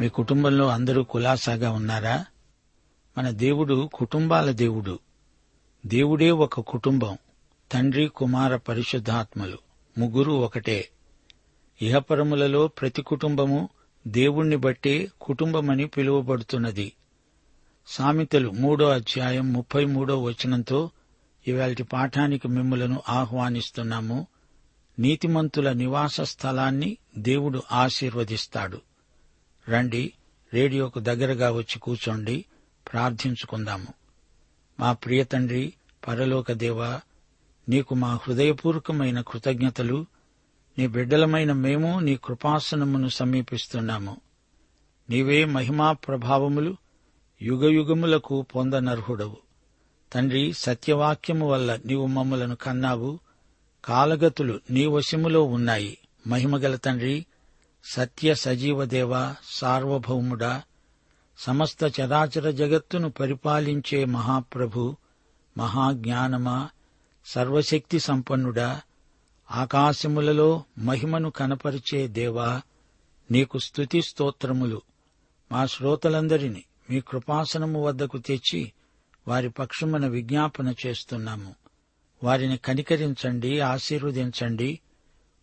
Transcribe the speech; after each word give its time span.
మీ 0.00 0.08
కుటుంబంలో 0.08 0.68
అందరూ 0.68 1.02
కులాసాగా 1.02 1.70
ఉన్నారా? 1.70 2.26
మన 3.18 3.30
దేవుడు 3.30 3.90
కుటుంబాల 3.94 4.50
దేవుడు. 4.50 4.98
దేవుడే 5.86 6.30
ఒక 6.30 6.60
కుటుంబం. 6.60 7.18
తండ్రి 7.72 8.08
కుమార 8.08 8.56
పరిశుద్ధాత్మలు. 8.56 9.58
ముగ్గురు 9.98 10.32
ఒకటే. 10.32 10.88
ఇహపరములలో 11.82 12.68
ప్రతి 12.68 13.02
కుటుంబము 13.02 13.68
దేవుణ్ణి 14.06 14.56
బట్టే 14.56 15.10
కుటుంబమని 15.20 15.86
పిలువబడుతున్నది. 15.86 16.92
సామెతలు 17.86 18.50
మూడో 18.50 18.88
అధ్యాయం 18.88 19.52
ముప్పై 19.52 19.84
మూడో 19.84 20.22
వచనంతో 20.22 20.90
ఇవాటి 21.48 21.82
పాఠానికి 21.82 22.48
మిమ్ములను 22.48 23.02
ఆహ్వానిస్తున్నాము. 23.08 24.26
నీతిమంతుల 24.98 25.72
నివాస 25.72 26.20
స్థలాన్ని 26.20 26.96
దేవుడు 27.18 27.62
ఆశీర్వదిస్తాడు. 27.72 28.87
రండి 29.68 30.12
రేడియోకు 30.54 30.98
దగ్గరగా 30.98 31.50
వచ్చి 31.50 31.78
కూర్చోండి 31.78 32.44
ప్రార్థించుకుందాము. 32.92 33.86
మా 34.80 34.92
ప్రియ 34.92 35.24
తండ్రి 35.24 35.72
పరలోక 36.08 36.52
దేవా 36.52 37.00
నీకు 37.68 37.94
మా 37.94 38.14
హృదయపూర్వకమైన 38.14 39.20
కృతజ్ఞతలు 39.20 40.06
నీ 40.78 40.86
బిడ్డలమైన 40.86 41.52
మేము 41.52 42.00
నీ 42.00 42.16
కృపాసనమును 42.16 43.08
సమీపిస్తున్నాము. 43.08 44.20
నీవే 45.10 45.44
మహిమా 45.44 45.92
ప్రభావములు 45.92 46.76
యుగయుగములకు 47.42 48.42
పొందనర్హుడవు. 48.42 49.36
తండ్రి 50.12 50.52
సత్యవాక్యము 50.52 51.48
వల్ల 51.48 51.78
నీవు 51.86 52.06
మమ్మలను 52.06 52.56
కన్నావు 52.56 53.18
కాలగతులు 53.84 54.60
నీ 54.70 54.86
వశములో 54.86 55.42
ఉన్నాయి. 55.42 55.98
మహిమగల 56.26 56.76
తండ్రి 56.76 57.26
సత్య 57.84 58.34
సజీవ 58.34 58.84
దేవ 58.84 59.34
సార్వభౌముడా 59.44 60.62
సమస్త 61.38 62.00
చరాచర 62.00 62.50
జగత్తును 62.50 63.10
పరిపాలించే 63.10 64.04
మహాప్రభు 64.04 64.96
మహాజ్ఞానమా 65.58 66.68
సర్వశక్తి 67.26 67.98
సంపన్నుడా 67.98 68.80
ఆకాశములలో 69.50 70.64
మహిమను 70.78 71.30
కనపరిచే 71.30 72.08
దేవా 72.08 72.62
నీకు 73.30 73.58
స్తుతి 73.58 74.02
స్తోత్రములు. 74.02 74.82
మా 75.52 75.66
శ్రోతలందరినీ 75.66 76.64
మీ 76.90 77.00
కృపాసనము 77.00 77.84
వద్దకు 77.84 78.18
తెచ్చి 78.18 78.72
వారి 79.28 79.50
పక్షమున 79.50 80.06
విజ్ఞాపన 80.06 80.74
చేస్తున్నాము. 80.86 81.54
వారిని 82.22 82.56
కనికరించండి 82.56 83.60
ఆశీర్వదించండి 83.60 84.80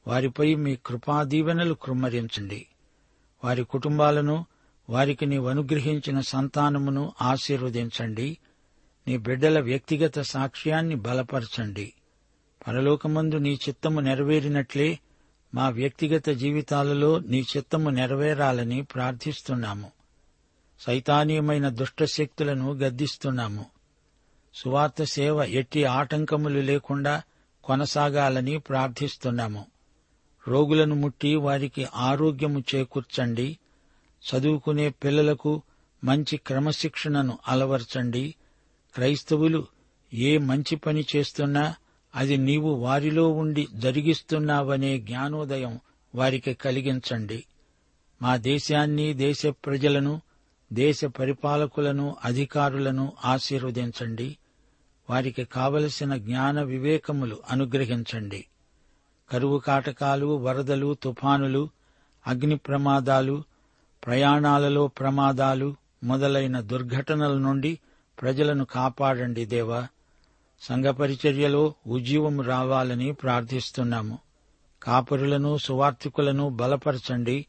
వారిపై 0.08 0.56
మీ 0.56 0.76
కృపాదీవెనలు 0.76 1.74
కృమ్మరించండి. 1.74 2.68
వారి 3.44 3.64
కుటుంబాలను 3.64 4.46
వారికి 4.90 5.26
నీవు 5.26 5.50
అనుగ్రహించిన 5.50 6.20
సంతానమును 6.20 7.14
ఆశీర్వదించండి. 7.22 8.38
నీ 9.08 9.18
బిడ్డల 9.18 9.60
వ్యక్తిగత 9.60 10.20
సాక్ష్యాన్ని 10.20 10.96
బలపరచండి. 10.96 11.94
పరలోకమందు 12.68 13.36
నీ 13.36 13.54
చిత్తము 13.54 14.00
నెరవేరినట్లే 14.00 15.00
మా 15.56 15.70
వ్యక్తిగత 15.70 16.30
జీవితాలలో 16.30 17.20
నీ 17.20 17.46
చిత్తము 17.58 17.90
నెరవేరాలని 17.90 18.82
ప్రార్థిస్తున్నాము. 18.82 19.92
సైతానీయమైన 20.80 21.70
దుష్టశక్తులను 21.70 22.74
గద్దిస్తున్నాము. 22.74 23.66
సువార్త 24.54 25.04
సేవ 25.04 25.44
ఎట్టి 25.44 25.84
ఆటంకములు 25.84 26.60
లేకుండా 26.60 27.24
కొనసాగాలని 27.64 28.60
ప్రార్థిస్తున్నాము. 28.60 29.66
రోగులను 30.47 30.95
ముట్టి 30.95 31.35
వారికి 31.35 31.88
ఆరోగ్యము 31.95 32.63
చేకూర్చండి. 32.75 33.57
చదువుకునే 34.22 34.89
పిల్లలకు 34.89 35.61
మంచి 36.03 36.38
క్రమశిక్షణను 36.38 37.38
అలవర్చండి. 37.47 38.35
క్రైస్తవులు 38.95 39.67
ఏ 40.13 40.38
మంచి 40.38 40.75
పని 40.75 41.06
చేస్తున్నా 41.16 41.75
అది 42.16 42.38
నీవు 42.38 42.69
వారిలో 42.69 43.29
ఉండి 43.29 43.67
జరిగిస్తున్నావనే 43.73 45.00
జ్ఞానోదయం 45.00 45.79
వారికి 46.16 46.53
కలిగించండి. 46.53 47.44
మా 48.22 48.38
దేశాన్ని 48.38 49.13
దేశ 49.13 49.45
ప్రజలను 49.45 50.22
దేశ 50.73 51.06
పరిపాలకులను 51.06 52.16
అధికారులను 52.25 53.13
ఆశీర్వదించండి. 53.25 54.38
వారికి 55.09 55.44
కావలసిన 55.44 56.16
జ్ఞాన 56.16 56.62
వివేకములు 56.62 57.38
అనుగ్రహించండి. 57.50 58.45
కరువు 59.30 59.58
కాటకాలు 59.58 60.25
వరదలు 60.25 60.94
తుఫానులు 61.03 61.69
అగ్ని 62.28 62.58
ప్రమాదాలు 62.58 63.44
ప్రయాణాలలో 64.06 64.88
ప్రమాదాలు 64.88 65.75
మొదలైన 66.03 66.59
దుర్ఘటనల 66.59 67.38
నుండి 67.38 67.80
ప్రజలను 68.22 68.66
కాపాడండి 68.66 69.46
దేవా. 69.46 69.88
సంఘ 70.62 70.86
పరిచర్యలో 70.86 71.74
ఉజ్జీవము 71.88 72.41
రావాలని 72.41 73.13
ప్రార్థిస్తున్నాము. 73.13 74.19
కాపరులను 74.84 75.57
సువార్థికులను 75.57 76.50
బలపరచండి. 76.50 77.45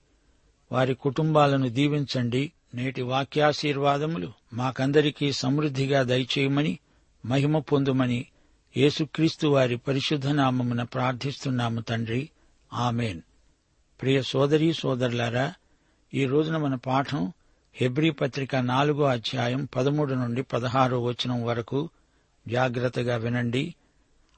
వారి 0.73 0.95
కుటుంబాలను 0.95 1.69
దీవించండి. 1.69 2.53
నేటి 2.75 3.03
వాక్యాశీర్వాదములు 3.03 4.33
మాకందరికీ 4.53 5.33
సమృద్ధిగా 5.33 6.03
దయచేయమని 6.03 6.79
మహిమ 7.27 7.59
పొందుమని 7.59 8.27
యేసుక్రీస్తు 8.77 9.47
వారి 9.47 9.77
పరిశుద్ధ 9.77 10.29
నామమున 10.29 10.83
ప్రార్థిస్తున్నాము 10.83 11.81
తండ్రి. 11.81 12.31
ఆమెన్. 12.73 13.21
ప్రియ 14.03 14.23
సోదరీ 14.23 14.73
సోదరులారా 14.73 15.55
ఈ 16.15 16.25
రోజున 16.25 16.57
మన 16.57 16.75
పాఠం 16.75 17.33
హెబ్రీ 17.75 18.11
పత్రిక 18.11 18.57
నాలుగో 18.57 19.05
అధ్యాయం 19.05 19.69
పదమూడు 19.77 20.15
నుండి 20.15 20.43
పదహారో 20.43 21.03
వచనం 21.03 21.45
వరకు 21.45 21.91
జాగ్రత్తగా 22.49 23.17
వినండి. 23.17 23.75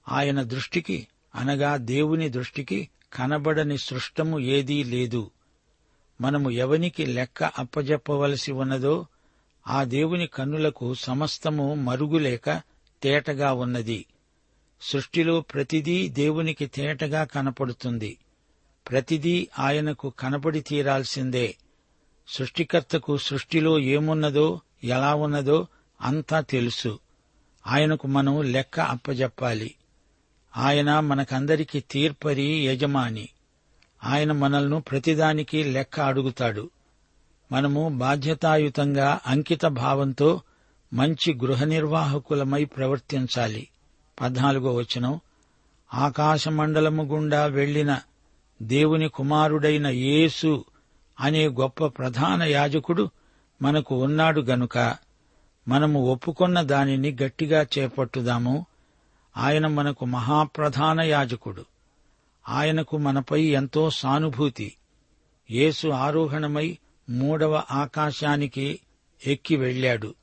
ఆయన 0.09 0.43
దృష్టికి 0.43 1.09
అనగా 1.35 1.77
దేవుని 1.77 2.29
దృష్టికి 2.29 2.89
కనబడని 3.13 3.79
సృష్టము 3.79 4.41
ఏదీ 4.41 4.85
లేదు. 4.85 5.31
మనము 6.21 6.51
ఎవనికి 6.51 7.07
లెక్క 7.07 7.45
అప్పజెప్పవలసి 7.45 8.53
ఉన్నదో 8.53 9.07
ఆ 9.69 9.85
దేవుని 9.85 10.27
కన్నులకు 10.27 10.95
సమస్తము 10.95 11.75
మరుగులేక 11.75 12.63
తేటగా 13.03 13.53
ఉన్నది. 13.53 14.07
సృష్టిలో 14.81 15.41
ప్రతిదీ 15.41 16.09
దేవునికి 16.09 16.67
తేటగా 16.67 17.25
కనపడుతుంది. 17.25 18.19
ప్రతిదీ 18.91 19.49
ఆయనకు 19.59 20.13
కనపడి 20.19 20.61
తీరాల్సిందే. 20.61 21.57
సృష్టికర్తకు 22.29 23.17
సృష్టిలో 23.17 23.79
ఏమున్నదో 23.79 24.61
ఎలా 24.85 25.15
ఉన్నదో 25.15 25.67
అంతా 26.01 26.41
తెలుసు. 26.41 26.99
ఆయనకు 27.67 28.07
మనం 28.07 28.43
లెక్క 28.43 28.81
అప్పజెప్పాలి. 28.81 29.75
ఆయన 30.57 31.01
మనకందరికీ 31.01 31.81
తీర్పరి 31.81 32.67
యజమాని. 32.67 33.29
ఆయన 34.05 34.33
మనల్ని 34.33 34.81
ప్రతిదానికి 34.81 35.65
లెక్క 35.65 36.01
అడుగుతాడు. 36.01 36.71
మనము 37.53 37.89
బాధ్యతాయుతంగా 37.89 39.21
అంకిత 39.27 39.67
భావంతో 39.67 40.43
మంచి 40.93 41.35
గృహ 41.35 41.65
నిర్వాహకులమై 41.65 42.65
ప్రవర్తించాలి. 42.65 43.69
పద్నాలుగో 44.21 44.75
వచనం. 44.75 45.21
ఆకాశమండలము 45.95 47.03
గుండా 47.03 47.47
వెళ్ళిన 47.47 48.01
దేవుని 48.63 49.09
కుమారుడైన 49.09 49.87
యేసు 49.87 50.65
అనే 51.21 51.49
గొప్ప 51.49 51.87
ప్రధాన 51.87 52.43
యాజకుడు 52.43 53.11
మనకు 53.63 54.05
ఉన్నాడు 54.05 54.41
గనుక 54.41 54.97
మనము 55.69 56.01
ఒప్పుకొన్న 56.01 56.63
దానిని 56.63 57.17
గట్టిగా 57.23 57.67
చేపట్టుదాము. 57.79 58.67
ఆయన 59.37 59.67
మనకు 59.67 60.05
మహాప్రధాన 60.05 61.01
యాజకుడు. 61.01 61.65
ఆయనకు 62.49 62.99
మనపై 62.99 63.43
ఎంతో 63.43 63.91
సానుభూతి. 63.91 64.75
యేసు 65.51 65.89
ఆరోహణమై 65.89 66.79
మూడవ 67.11 67.63
ఆకాశానికి 67.71 68.81
ఎక్కి 69.27 69.57
వెళ్ళాడు. 69.57 70.15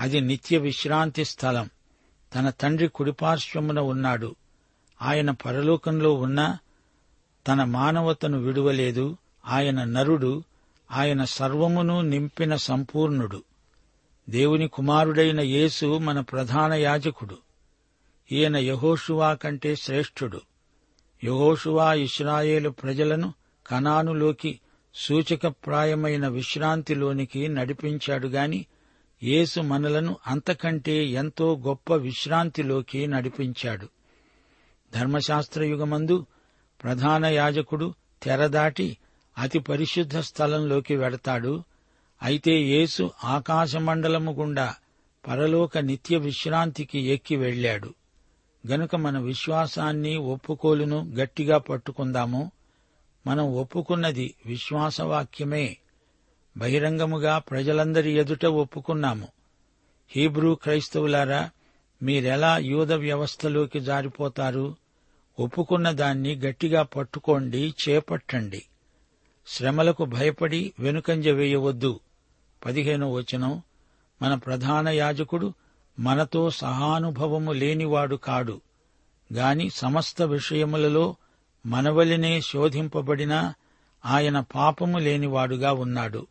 అది 0.00 0.20
నిత్య 0.20 0.58
విశ్రాంతి 0.58 1.24
స్థలం. 1.24 1.70
తన 2.34 2.50
తండ్రి 2.50 2.88
కుడిపార్శ్వమున 2.88 3.80
ఉన్నాడు. 3.80 4.34
ఆయన 5.02 5.30
పరలోకంలో 5.30 6.14
ఉన్నా 6.14 6.58
తన 7.48 7.64
మానవతను 7.64 8.38
విడువలేదు. 8.38 9.16
ఆయన 9.46 9.84
నరుడు 9.84 10.42
ఆయన 10.90 11.24
సర్వమును 11.24 12.00
నింపిన 12.00 12.56
సంపూర్ణుడు. 12.56 13.42
దేవుని 14.30 14.68
కుమారుడైన 14.68 15.40
యేసు 15.40 15.98
మన 15.98 16.20
ప్రధాన 16.20 16.72
యాజకుడు. 16.72 17.38
ఈయన 18.32 18.56
యహోషువా 18.56 19.34
కంటే 19.34 19.76
శ్రేష్ఠుడు. 19.76 20.40
యహోషువా 21.24 21.94
ఇస్రాయేలు 21.94 22.70
ప్రజలను 22.70 23.34
కనానులోకి 23.66 24.60
సూచకప్రాయమైన 24.94 26.28
విశ్రాంతిలోనికి 26.28 27.48
నడిపించాడు 27.48 28.28
గాని 28.28 28.66
యేసు 29.22 29.60
మనలను 29.60 30.16
అంతకంటే 30.26 31.06
ఎంతో 31.06 31.56
గొప్ప 31.56 31.94
విశ్రాంతిలోకి 31.94 33.06
నడిపించాడు. 33.06 33.88
ధర్మశాస్త్రయుగమందు 34.94 36.26
ప్రధాన 36.82 37.26
యాజకుడు 37.26 37.94
తెరదాటి 38.22 38.96
అతి 39.38 39.58
పరిశుద్ధ 39.58 40.18
స్థలంలోకి 40.18 40.96
వెడతాడు. 40.96 41.64
అయితే 42.22 42.62
యేసు 42.62 43.10
ఆకాశమండలము 43.24 44.32
గుండా 44.32 44.74
పరలోక 45.28 45.78
నిత్య 45.78 46.16
విశ్రాంతికి 46.16 47.00
ఎక్కి 47.00 47.36
వెళ్ళాడు. 47.36 47.94
గనుక 48.66 48.96
మన 48.96 49.18
విశ్వాసాన్ని 49.18 50.16
ఒప్పుకోలును 50.16 51.12
గట్టిగా 51.14 51.58
పట్టుకుందాము. 51.58 52.52
మనం 53.26 53.54
ఒప్పుకున్నది 53.54 54.34
విశ్వాసవాక్యమే. 54.46 55.76
బహిరంగముగా 56.58 57.38
ప్రజలందరి 57.38 58.10
ఎదుట 58.10 58.46
ఒప్పుకున్నాము. 58.46 59.28
హీబ్రూ 60.08 60.54
క్రైస్తవులారా 60.54 61.50
మీరెలా 62.02 62.58
యూద 62.58 62.92
వ్యవస్థలోకి 62.92 63.80
జారిపోతారు? 63.80 64.76
ఒప్పుకున్న 65.40 65.90
దాన్ని 65.90 66.36
గట్టిగా 66.36 66.82
పట్టుకోండి 66.82 67.74
చేపట్టండి. 67.88 68.62
శ్రమలకు 69.46 70.04
భయపడి 70.04 70.72
వెనుకంజ 70.78 71.28
వేయవద్దు. 71.28 72.00
పదిహేనో 72.66 73.12
వచనం. 73.12 73.62
మన 74.22 74.34
ప్రధాన 74.34 74.88
యాజకుడు 74.88 75.54
మనతో 75.98 76.50
సహానుభవము 76.50 77.52
లేనివాడు 77.52 78.16
కాడు. 78.16 78.60
గాని 79.32 79.70
సమస్త 79.70 80.22
విషయములలో 80.22 81.16
మనవలినే 81.66 82.40
శోధింపబడినా 82.40 83.54
ఆయన 84.06 84.40
పాపము 84.40 84.98
లేనివాడుగా 84.98 85.72
ఉన్నాడు. 85.72 86.26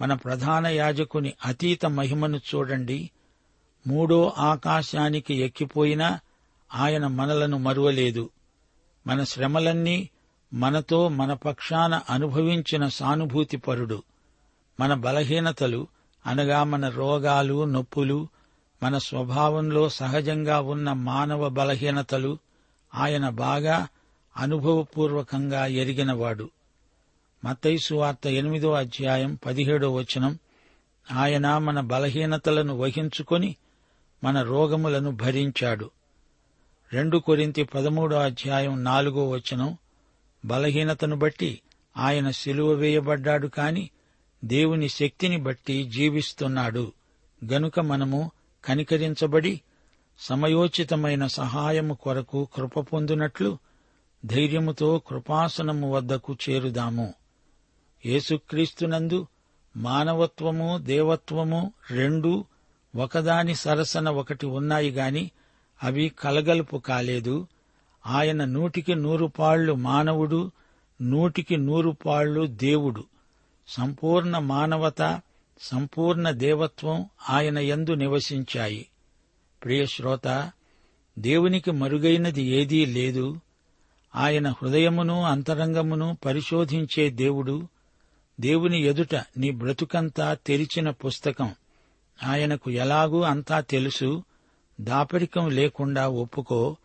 మన 0.00 0.14
ప్రధాన 0.14 0.66
యాజకుని 0.66 1.32
అతీత 1.44 1.86
మహిమను 1.86 2.36
చూడండి. 2.36 3.10
మూడో 3.86 4.32
ఆకాశానికి 4.38 5.34
ఎక్కిపోయినా 5.34 6.20
ఆయన 6.74 7.06
మనలను 7.06 7.58
మరువలేదు. 7.58 8.30
మన 9.06 9.24
శ్రమలన్నీ 9.24 10.08
మనతో 10.54 11.08
మన 11.08 11.32
పక్షాన 11.32 12.00
అనుభవించిన 12.10 12.88
సానుభూతిపరుడు 12.88 14.02
మన 14.80 14.94
బలహీనతలు 14.94 15.86
అనగా 16.26 16.64
మన 16.64 16.88
రోగాలు 16.88 17.64
నొప్పులు 17.64 18.28
మన 18.82 18.98
స్వభావంలో 18.98 19.88
సహజంగా 19.88 20.60
ఉన్న 20.60 20.92
మానవ 20.92 21.48
బలహీనతలు 21.48 22.38
ఆయన 22.94 23.28
బాగా 23.28 23.88
అనుభవపూర్వకంగా 24.36 25.66
ఎరిగినవాడు. 25.66 26.50
మత్తైసు 27.44 27.94
వార్త 27.94 28.26
ఎనిమిదో 28.26 28.72
అధ్యాయం 28.72 29.38
పదిహేడో 29.46 29.94
వచనం. 29.94 30.38
ఆయన 31.12 31.58
మన 31.58 31.80
బలహీనతలను 31.80 32.76
వహించుకొని 32.76 33.56
మన 34.24 34.42
రోగములను 34.42 35.10
భరించాడు. 35.10 35.90
రెండు 36.92 37.18
కొరింతి 37.18 37.64
పదమూడో 37.64 38.16
అధ్యాయం 38.16 38.84
నాలుగో 38.84 39.28
వచనం. 39.28 39.76
బలహీనతను 40.44 41.16
బట్టి 41.16 41.60
ఆయన 41.96 42.30
సిలువ 42.30 42.72
వేయబడ్డాడు 42.72 43.48
కాని 43.48 43.90
దేవుని 44.44 44.88
శక్తిని 44.88 45.36
బట్టి 45.36 45.84
జీవిస్తున్నాడు. 45.84 46.92
గనుక 47.44 47.80
మనము 47.80 48.30
కనికరించబడి 48.64 49.60
సమయోచితమైన 50.18 51.26
సహాయము 51.26 51.94
కొరకు 51.94 52.48
కృప 52.54 52.80
పొందినట్లు 52.80 53.58
ధైర్యముతో 54.24 54.98
కృపాసనము 54.98 55.92
వద్దకు 55.92 56.36
చేరుదాము. 56.50 57.14
యేసుక్రీస్తునందు 58.06 59.26
మానవత్వము 59.76 60.78
దేవత్వము 60.78 61.72
రెండూ 61.90 62.44
ఒకదాని 62.96 63.54
సరసన 63.54 64.08
ఒకటి 64.08 64.46
ఉన్నాయి 64.46 64.90
గాని 64.90 65.30
అవి 65.82 66.08
కలగలుపు 66.08 66.76
కాలేదు. 66.76 67.46
ఆయన 68.06 68.44
నూటికి 68.44 68.94
నూరు 68.94 69.26
పాళ్ళు 69.26 69.72
మానవుడు 69.72 70.52
నూటికి 71.02 71.56
నూరు 71.56 71.96
పాళ్ళు 72.06 72.46
దేవుడు. 72.46 73.04
సంపూర్ణ 73.68 74.38
మానవత 74.38 75.22
సంపూర్ణ 75.60 76.30
దేవత్వం 76.30 77.06
ఆయన 77.30 77.58
యందు 77.58 77.90
నివసించాయి. 77.90 78.86
ప్రియ 79.64 79.86
శ్రోత 79.86 80.50
దేవునికి 81.18 81.70
మరుగైనది 81.70 82.42
ఏదీ 82.42 82.86
లేదు. 82.86 83.40
ఆయన 84.16 84.48
హృదయమును 84.48 85.22
అంతరంగమును 85.22 86.18
పరిశోధించే 86.24 87.10
దేవుడు 87.10 87.68
దేవుని 88.40 88.80
ఎదుట 88.82 89.14
నీ 89.14 89.50
బ్రతుకంతా 89.50 90.34
తెరిచిన 90.34 90.90
పుస్తకం. 90.90 91.54
ఆయనకు 92.24 92.70
ఎలాగూ 92.70 93.20
అంతా 93.20 93.60
తెలుసు. 93.60 94.22
దాపరికం 94.80 95.50
లేకుండా 95.50 96.08
ఒప్పుకో. 96.08 96.76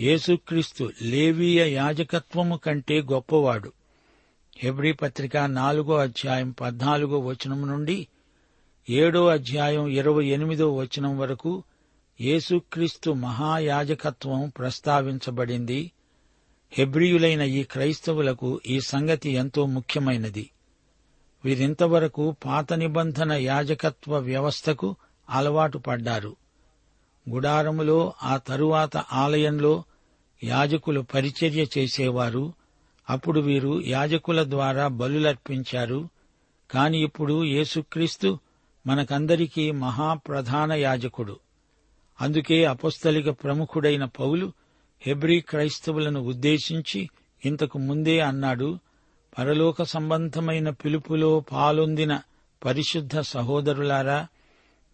యేసుక్రీస్తు 0.00 0.92
లేవీయ 1.02 1.72
యాజకత్వము 1.72 2.56
కంటే 2.56 3.02
గొప్పవాడు. 3.02 3.72
హెబ్రీ 4.56 4.92
పత్రిక 4.92 5.36
నాలుగో 5.36 5.96
అధ్యాయం 5.96 6.50
పద్నాలుగో 6.50 7.18
వచనం 7.18 7.66
నుండి 7.66 8.08
ఏడో 8.90 9.26
అధ్యాయం 9.26 9.86
ఇరవై 9.86 10.26
ఎనిమిదో 10.26 10.76
వచనం 10.76 11.18
వరకు 11.18 11.62
యేసుక్రీస్తు 12.20 13.10
మహాయాజకత్వం 13.10 14.52
ప్రస్తావించబడింది. 14.58 15.92
హెబ్రియులైన 16.72 17.40
ఈ 17.40 17.62
క్రైస్తవులకు 17.62 18.60
ఈ 18.66 18.80
సంగతి 18.80 19.30
ఎంతో 19.30 19.66
ముఖ్యమైనది. 19.66 20.50
వీరింతవరకు 21.46 22.36
పాత 22.44 22.72
నిబంధన 22.72 23.32
యాజకత్వ 23.32 24.18
వ్యవస్థకు 24.18 24.96
అలవాటు 25.30 25.78
పడ్డారు. 25.78 26.36
గుడారములో 27.30 28.12
ఆ 28.22 28.36
తరువాత 28.36 28.96
ఆలయంలో 28.96 29.84
యాజకులు 30.44 31.00
పరిచర్య 31.00 31.66
చేసేవారు. 31.78 32.52
అప్పుడు 33.10 33.40
వీరు 33.40 33.82
యాజకుల 33.86 34.50
ద్వారా 34.50 34.88
బలులర్పించారు. 34.88 36.08
కాని 36.70 37.02
ఇప్పుడు 37.02 37.44
యేసుక్రీస్తు 37.44 38.38
మనకందరికీ 38.86 39.70
మహాప్రధాన 39.70 40.72
యాజకుడు. 40.72 41.38
అందుకే 42.20 42.64
అపస్థలిక 42.64 43.30
ప్రముఖుడైన 43.30 44.04
పౌలు 44.04 44.52
హెబ్రీ 45.00 45.40
క్రైస్తవులను 45.40 46.20
ఉద్దేశించి 46.20 47.10
ఇంతకు 47.44 47.78
ముందే 47.78 48.20
అన్నాడు 48.20 48.78
పరలోక 49.38 49.82
సంబంధమైన 49.82 50.70
పిలుపులో 50.70 51.40
పాలొందిన 51.40 52.20
పరిశుద్ధ 52.64 53.18
సహోదరులారా 53.18 54.28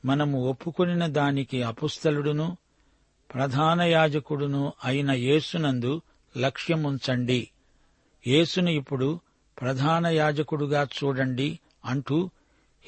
మనము 0.04 0.48
ఒప్పుకొనిన 0.48 1.06
దానికి 1.06 1.62
అపుస్తలుడును 1.62 2.56
ప్రధాన 3.34 3.82
యాజకుడును 3.82 4.72
అయిన 4.84 5.10
యేసునందు 5.10 6.02
లక్ష్యముంచండి. 6.36 7.50
యేసును 8.26 8.70
ఇప్పుడు 8.70 9.20
ప్రధాన 9.60 10.06
యాజకుడుగా 10.06 10.88
చూడండి 11.04 11.58
అంటూ 11.84 12.30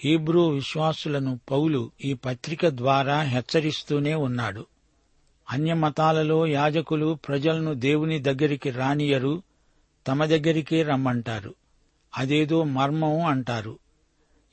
హీబ్రూ 0.05 0.49
విశ్వాసులను 0.49 1.41
పౌలు 1.51 1.91
ఈ 2.05 2.15
పత్రిక 2.15 2.67
ద్వారా 2.67 3.23
హెచ్చరిస్తూనే 3.23 4.15
ఉన్నాడు. 4.15 4.67
అన్యమతాలలో 5.51 6.47
యాజకులు 6.47 7.19
ప్రజలను 7.29 7.75
దేవుని 7.75 8.19
దగ్గరికి 8.19 8.71
రానియరు 8.71 9.43
తమ 10.07 10.25
దగ్గరికే 10.25 10.83
రమ్మంటారు. 10.83 11.55
అదేదో 12.19 12.65
మర్మం 12.65 13.25
అంటారు. 13.25 13.79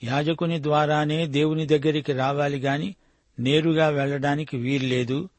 యాజకుని 0.04 0.64
ద్వారానే 0.64 1.28
దేవుని 1.28 1.68
దగ్గరికి 1.68 2.14
రావాలి 2.14 2.60
గాని 2.60 2.96
నేరుగా 3.40 3.88
వెళ్ళడానికి 3.88 4.58
వీల్లేదు. 4.58 5.30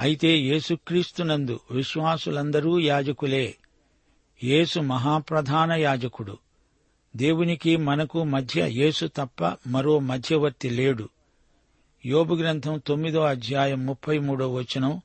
అయితే 0.00 0.38
యేసుక్రీస్తునందు 0.38 1.60
విశ్వాసులందరూ 1.70 2.78
యాజకులే. 2.78 3.54
యేసు 4.44 4.80
మహాప్రధాన 4.80 5.72
యాజకుడు. 5.72 6.38
దేవునికి 7.16 7.76
మనకు 7.76 8.24
మధ్య 8.24 8.68
యేసు 8.68 9.06
తప్ప 9.06 9.56
మరో 9.66 9.98
మధ్యవర్తి 9.98 10.70
లేడు. 10.70 11.08
యోబు 12.06 12.34
గ్రంథం 12.34 12.82
తొమ్మిదో 12.86 13.20
అధ్యాయం 13.20 13.86
ముప్పై 13.86 14.18
మూడో 14.18 14.52
వచనం 14.52 15.00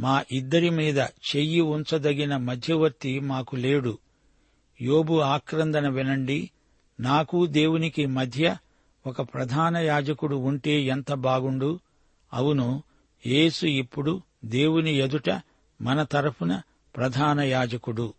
మా 0.00 0.24
ఇద్దరి 0.32 0.70
మీద 0.70 0.98
చెయ్యి 0.98 1.60
ఉంచదగిన 1.60 2.36
మధ్యవర్తి 2.36 3.20
మాకు 3.20 3.56
లేడు. 3.56 3.98
యోబు 4.80 5.18
ఆక్రందన 5.18 5.88
వినండి 5.88 6.50
నాకు 7.00 7.46
దేవునికి 7.46 8.06
మధ్య 8.06 8.56
ఒక 9.06 9.20
ప్రధాన 9.20 9.76
యాజకుడు 9.76 10.36
ఉంటే 10.36 10.82
ఎంత 10.82 11.12
బాగుండు? 11.12 11.80
అవును 12.32 12.82
యేసు 13.26 13.66
ఇప్పుడు 13.66 14.22
దేవుని 14.44 14.94
ఎదుట 14.94 15.30
మన 15.80 16.02
తరఫున 16.02 16.60
ప్రధాన 16.96 17.40
యాజకుడు. 17.40 18.14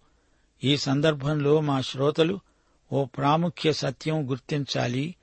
ఈ 0.63 0.77
సందర్భంలో 0.77 1.61
మా 1.61 1.81
శ్రోతలు 1.81 2.39
ఓ 2.91 3.05
ప్రాముఖ్య 3.05 3.73
సత్యం 3.73 4.29
గుర్తించాలి. 4.29 5.15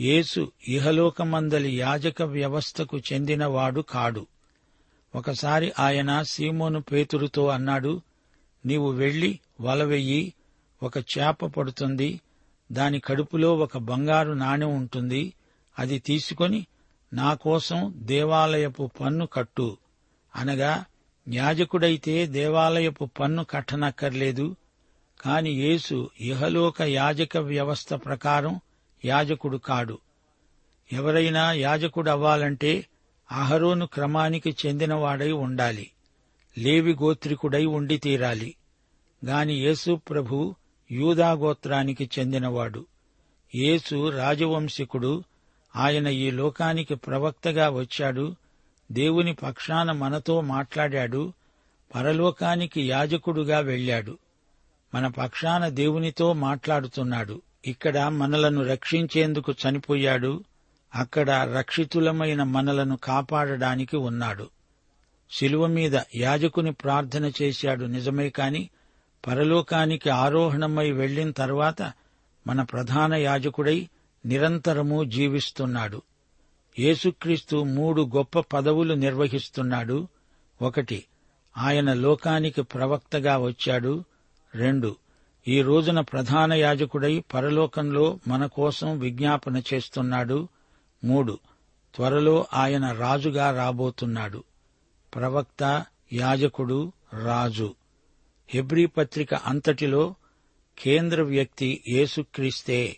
యేసు 0.00 0.52
ఇహలోకమందలి 0.68 1.78
యాజక 1.78 2.22
వ్యవస్థకు 2.22 2.98
చెందినవాడు 2.98 3.80
కాడు. 3.80 4.26
ఒకసారి 5.14 5.72
ఆయన 5.78 6.22
సీమోను 6.22 6.80
పేతురుతో 6.80 7.48
అన్నాడు 7.48 8.00
నీవు 8.66 8.90
వెళ్ళి 8.90 9.40
వలవెయ్యి 9.60 10.34
ఒక 10.82 10.98
చేప 10.98 11.46
పడుతుంది 11.46 12.20
దాని 12.72 13.00
కడుపులో 13.00 13.56
ఒక 13.56 13.76
బంగారు 13.76 14.32
నాణెం 14.32 14.76
ఉంటుంది 14.76 15.32
అది 15.78 15.98
తీసుకొని 15.98 16.66
నా 17.12 17.34
కోసం 17.34 17.92
దేవాలయపు 17.96 18.90
పన్ను 19.00 19.26
కట్టు. 19.26 19.76
అనగా 20.36 20.84
యాజకుడైతే 21.28 22.26
దేవాలయపు 22.26 23.04
పన్ను 23.04 23.44
కట్టనక్కర్లేదు 23.44 24.56
కాని 25.20 25.50
యేసు 25.50 26.10
ఇహలోక 26.20 26.82
యాజక 26.82 27.36
వ్యవస్థ 27.36 27.94
ప్రకారం 27.94 28.60
యాజకుడు 29.04 29.56
కాడు. 29.56 29.98
ఎవరైనా 30.92 31.52
యాజకుడు 31.52 32.10
అవ్వాలంటే 32.10 32.86
అహరోను 33.32 33.86
క్రమానికి 33.86 34.56
చెందినవాడై 34.66 35.32
ఉండాలి. 35.32 35.90
లేవి 36.58 36.92
గోత్రికుడై 36.94 37.64
ఉండి 37.64 37.98
తీరాలి. 37.98 38.54
గాని 39.26 39.54
యేసు 39.54 40.00
ప్రభు 40.10 40.54
యూదాగోత్రానికి 40.90 42.10
చెందినవాడు. 42.18 42.86
యేసు 43.54 44.08
రాజవంశికుడు. 44.08 45.24
ఆయన 45.76 46.06
ఈ 46.06 46.30
లోకానికి 46.30 46.94
ప్రవక్తగా 46.94 47.70
వచ్చాడు. 47.70 48.36
దేవుని 48.92 49.34
పక్షాన 49.34 49.92
మనతో 49.92 50.40
మాట్లాడాడు. 50.40 51.32
పరలోకానికి 51.94 52.88
యాజకుడుగా 52.88 53.58
వెళ్ళాడు. 53.58 54.18
మన 54.94 55.06
పక్షాన 55.06 55.68
దేవునితో 55.68 56.32
మాట్లాడుతున్నాడు. 56.32 57.42
ఇక్కడ 57.66 57.98
మనలను 57.98 58.64
రక్షించేందుకు 58.66 59.52
చనిపోయాడు. 59.52 60.44
అక్కడ 60.94 61.30
రక్షితులమైన 61.30 62.42
మనలను 62.42 62.96
కాపాడడానికి 62.96 63.96
ఉన్నాడు. 63.96 64.48
శిలువ 65.30 65.66
మీద 65.66 66.00
యాజకుని 66.16 66.72
ప్రార్థన 66.72 67.32
చేశాడు 67.42 67.84
నిజమే 67.84 68.30
కాని 68.30 68.70
పరలోకానికి 69.26 70.10
ఆరోహణమై 70.10 70.90
వెళ్ళిన 70.90 71.30
తర్వాత 71.30 71.92
మన 72.46 72.62
ప్రధాన 72.62 73.14
యాజకుడై 73.14 73.88
నిరంతరము 74.26 75.04
జీవిస్తున్నాడు. 75.04 76.02
యేసుక్రీస్తు 76.78 77.56
మూడు 77.56 78.10
గొప్ప 78.16 78.40
పదవులు 78.40 78.94
నిర్వహిస్తున్నాడు. 78.94 80.08
ఒకటి 80.62 81.04
ఆయన 81.58 81.92
లోకానికి 81.92 82.62
ప్రవక్తగా 82.62 83.38
వచ్చాడు. 83.38 84.04
రెండు 84.54 84.96
ఈ 85.48 85.62
రోజున 85.62 86.00
ప్రధాన 86.00 86.52
యాజకుడై 86.52 87.24
పరలోకంలో 87.34 88.18
మన 88.28 88.46
కోసం 88.46 88.98
విజ్ఞాపన 88.98 89.62
చేస్తున్నాడు. 89.74 90.48
మూడు. 91.04 91.38
త్వరలో 91.94 92.46
ఆయన 92.52 92.92
రాజుగా 92.92 93.56
రాబోతున్నాడు. 93.56 94.44
ప్రవక్త 95.14 95.84
యాజకుడు 96.12 96.92
రాజు. 97.24 97.74
హెబ్రీ 98.48 98.86
పత్రిక 98.86 99.34
అంతటిలో 99.34 100.14
కేంద్ర 100.78 101.22
వ్యక్తి 101.22 101.84
యేసుక్రీస్తే. 101.88 102.96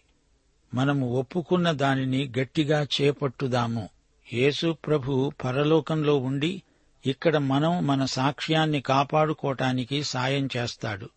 మనము 0.75 1.19
ఒప్పుకున్న 1.19 1.73
దానిని 1.73 2.33
గట్టిగా 2.39 2.87
చేపట్టుదాము. 3.01 3.89
యేసు 4.33 4.77
ప్రభు 4.87 5.33
పరలోకంలో 5.45 6.17
ఉండి 6.17 6.63
ఇక్కడ 7.07 7.37
మనం 7.37 7.87
మన 7.87 8.05
సాక్ష్యాన్ని 8.05 8.81
కాపాడుకోటానికి 8.81 10.03
సాయం 10.03 10.49
చేస్తాడు. 10.57 11.11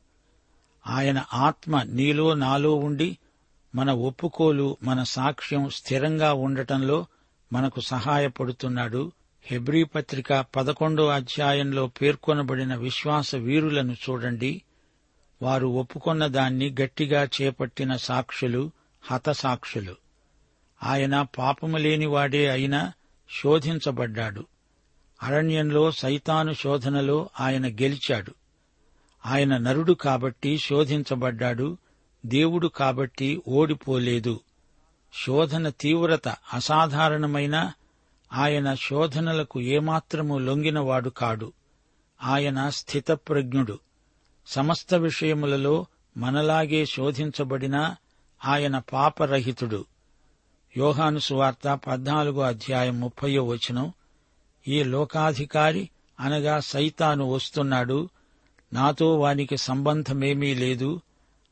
ఆయన 0.88 1.25
ఆత్మ 1.34 1.82
నీలో 1.82 2.34
నాలో 2.34 2.75
ఉండి 2.75 3.17
మన 3.75 3.91
ఒప్పుకోలు 3.91 4.77
మన 4.83 5.03
సాక్ష్యం 5.03 5.69
స్థిరంగా 5.69 6.33
ఉండటంలో 6.33 7.05
మనకు 7.53 7.81
సహాయపడుతున్నాడు. 7.81 9.12
హెబ్రీ 9.43 9.83
పత్రిక 9.83 10.45
పదకొండో 10.55 11.07
అధ్యాయంలో 11.07 11.88
పేర్కొనబడిన 11.88 12.75
విశ్వాస 12.75 13.36
వీరులను 13.36 13.93
చూడండి. 13.93 14.62
వారు 15.41 15.67
ఒప్పుకొన్న 15.67 16.27
దాన్ని 16.27 16.75
గట్టిగా 16.81 17.27
చేపట్టిన 17.41 17.95
సాక్షులు 17.95 18.71
హతసాక్షులు. 19.01 19.95
ఆయన 20.83 21.21
పాపము 21.21 21.77
లేనివాడే 21.77 22.50
అయినా 22.50 22.93
శోధించబడ్డాడు. 23.43 24.47
అరణ్యంలో 25.24 25.91
సైతాను 25.91 26.53
శోధనలో 26.53 27.29
ఆయన 27.39 27.67
గెలిచాడు. 27.67 28.36
ఆయన 29.25 29.57
నరుడు 29.57 29.93
కాబట్టి 29.93 30.57
శోధించబడ్డాడు. 30.57 31.77
దేవుడు 32.27 32.67
కాబట్టి 32.67 33.41
ఓడిపోలేదు. 33.48 34.39
శోధన 35.25 35.69
తీవ్రత 35.69 36.27
అసాధారణమైన 36.27 37.72
ఆయన 38.34 38.74
శోధనలకు 38.74 39.62
ఏమాత్రము 39.62 40.38
లొంగినవాడు 40.38 41.10
కాడు. 41.10 41.53
ఆయన 42.24 42.69
స్థితప్రజ్ఞుడు. 42.69 43.79
సమస్త 44.48 44.93
విషయములలో 44.93 45.86
మనలాగే 46.17 46.86
శోధించబడిన 46.86 47.96
ఆయన 48.46 48.77
పాపరహితుడు. 48.77 49.86
యోహాను 50.77 51.19
సువార్త 51.19 51.79
పద్నాలుగో 51.88 52.41
అధ్యాయం 52.41 53.00
ముప్పయో 53.00 53.43
వచనం. 53.43 53.93
ఈ 54.67 54.84
లోకాధికారి 54.84 55.89
అనగా 56.19 56.60
సైతాను 56.60 57.31
వస్తున్నాడు. 57.31 58.10
నాతో 58.74 59.19
వానికి 59.19 59.57
సంబంధమేమీ 59.57 60.55
లేదు. 60.55 61.01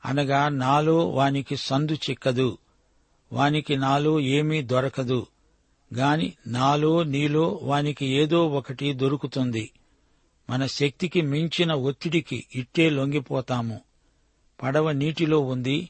అనగా 0.06 0.50
నాలో 0.50 1.10
వానికి 1.10 1.58
సందు 1.58 1.94
చిక్కదు 1.94 2.58
వానికి 3.34 3.78
నాలో 3.78 4.20
ఏమీ 4.20 4.62
దొరకదు 4.62 5.28
గాని 5.96 6.34
నాలో 6.48 7.04
నీలో 7.04 7.60
వానికి 7.64 8.06
ఏదో 8.06 8.48
ఒకటి 8.48 8.94
దొరుకుతుంది. 8.94 9.72
మన 10.50 10.66
శక్తికి 10.66 11.22
మించిన 11.22 11.74
ఒత్తిడికి 11.74 12.46
ఇట్టే 12.56 12.90
లొంగిపోతాము. 12.90 13.82
పడవ 14.64 14.92
నీటిలో 14.92 15.40
ఉంది 15.40 15.90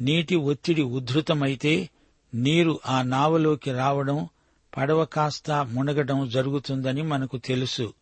నీటి 0.00 0.36
ఒత్తిడి 0.36 0.82
ఉద్ధృతమైతే 0.82 1.90
నీరు 2.34 2.80
ఆ 2.86 3.02
నావలోకి 3.02 3.72
రావడం 3.72 4.28
పడవ 4.76 5.04
కాస్త 5.04 5.50
మునగడం 5.50 6.28
జరుగుతుందని 6.28 7.02
మనకు 7.02 7.38
తెలుసు. 7.38 7.94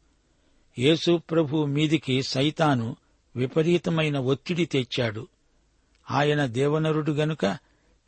యేసు 0.79 1.21
ప్రభు 1.31 1.65
మీదికి 1.65 2.23
సైతాను 2.23 2.97
విపరీతమైన 3.37 4.19
ఒత్తిడి 4.19 4.65
తెచ్చాడు. 4.65 5.27
ఆయన 6.11 6.47
దేవనరుడు 6.47 7.13
గనుక 7.13 7.59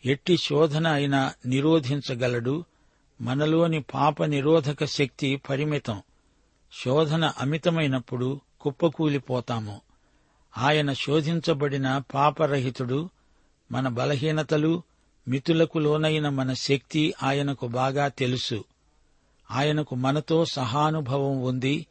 ఎట్టి 0.04 0.36
శోధన 0.36 0.88
అయినా 0.88 1.32
నిరోధించగలడు. 1.46 2.64
మనలోని 3.20 3.82
పాప 3.82 4.24
నిరోధక 4.24 4.84
శక్తి 4.84 5.36
పరిమితం. 5.36 6.02
శోధన 6.84 7.32
అమితమైనప్పుడు 7.38 8.40
కుప్పకూలిపోతాము. 8.60 9.80
ఆయన 10.58 10.92
శోధించబడిన 10.92 11.98
పాపరహితుడు 12.14 13.10
మన 13.72 13.88
బలహీనతలు 13.88 14.82
మితులకు 15.28 15.78
లోనైన 15.78 16.28
మన 16.28 16.52
శక్తి 16.52 17.14
ఆయనకు 17.22 17.66
బాగా 17.66 18.08
తెలుసు. 18.08 18.64
ఆయనకు 19.50 19.94
మనతో 19.94 20.44
సహానుభవం 20.44 21.42
ఉంది. 21.42 21.86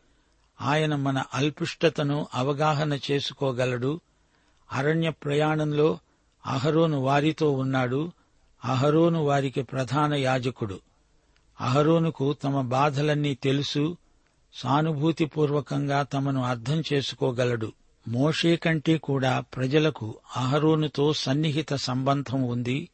ఆయన 0.62 0.96
మన 0.96 1.24
అల్పుష్టతను 1.34 2.28
అవగాహన 2.34 3.00
చేసుకోగలడు. 3.12 4.00
అరణ్య 4.72 5.10
ప్రయాణంలో 5.10 6.00
అహరోను 6.46 7.00
వారితో 7.00 7.52
ఉన్నాడు. 7.52 8.12
అహరోను 8.66 9.24
వారికి 9.24 9.64
ప్రధాన 9.64 10.14
యాజకుడు. 10.14 10.80
అహరోనుకు 11.62 12.34
తమ 12.34 12.62
బాధలన్నీ 12.62 13.36
తెలుసు. 13.36 13.98
సానుభూతిపూర్వకంగా 14.54 16.04
తమను 16.04 16.44
అర్థం 16.44 16.84
చేసుకోగలడు. 16.94 17.72
మోషే 18.08 18.56
కంటే 18.56 18.98
కూడా 18.98 19.40
ప్రజలకు 19.40 20.18
అహరోనుతో 20.38 21.14
సన్నిహిత 21.14 21.74
సంబంధం 21.74 22.44
ఉంది. 22.44 22.90